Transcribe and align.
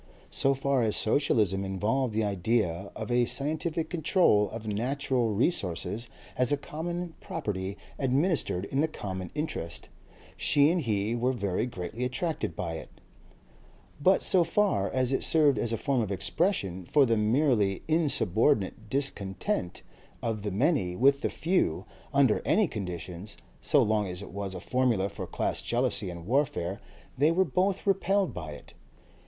So 0.31 0.55
far 0.55 0.81
as 0.81 0.95
socialism 0.95 1.63
involved 1.63 2.15
the 2.15 2.23
idea 2.23 2.91
of 2.95 3.11
a 3.11 3.25
scientific 3.25 3.91
control 3.91 4.49
of 4.49 4.65
natural 4.65 5.31
resources 5.35 6.09
as 6.35 6.51
a 6.51 6.57
common 6.57 7.13
property 7.21 7.77
administered 7.99 8.65
in 8.65 8.81
the 8.81 8.87
common 8.87 9.29
interest, 9.35 9.89
she 10.35 10.71
and 10.71 10.81
he 10.81 11.13
were 11.13 11.31
very 11.33 11.67
greatly 11.67 12.03
attracted 12.03 12.55
by 12.55 12.77
it; 12.77 12.89
but 14.01 14.23
so 14.23 14.43
far 14.43 14.89
as 14.89 15.13
it 15.13 15.23
served 15.23 15.59
as 15.59 15.71
a 15.71 15.77
form 15.77 16.01
of 16.01 16.11
expression 16.11 16.83
for 16.83 17.05
the 17.05 17.15
merely 17.15 17.83
insubordinate 17.87 18.89
discontent 18.89 19.83
of 20.23 20.41
the 20.41 20.49
many 20.49 20.95
with 20.95 21.21
the 21.21 21.29
few, 21.29 21.85
under 22.11 22.41
any 22.43 22.67
conditions, 22.67 23.37
so 23.61 23.83
long 23.83 24.07
as 24.07 24.23
it 24.23 24.31
was 24.31 24.55
a 24.55 24.59
formula 24.59 25.07
for 25.09 25.27
class 25.27 25.61
jealousy 25.61 26.09
and 26.09 26.25
warfare, 26.25 26.81
they 27.19 27.29
were 27.29 27.45
both 27.45 27.85
repelled 27.85 28.33
by 28.33 28.53
it. 28.53 28.73